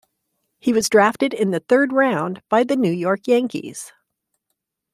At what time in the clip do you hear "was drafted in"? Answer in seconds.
0.73-1.51